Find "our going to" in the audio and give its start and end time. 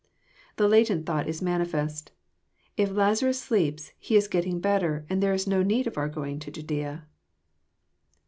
5.95-6.49